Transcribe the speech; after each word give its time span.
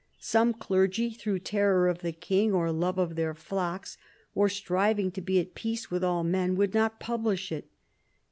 Some 0.17 0.55
clergy, 0.55 1.11
through 1.11 1.41
terror 1.41 1.87
of 1.87 1.99
the 1.99 2.11
king, 2.11 2.53
or 2.53 2.71
love 2.71 2.97
of 2.97 3.15
their 3.15 3.35
flocks, 3.35 3.99
or 4.33 4.49
striving 4.49 5.11
to 5.11 5.21
"be 5.21 5.39
at 5.39 5.53
peace 5.53 5.91
with 5.91 6.03
all 6.03 6.23
men, 6.23 6.55
would 6.55 6.73
not 6.73 6.99
publish 6.99 7.51
it. 7.51 7.69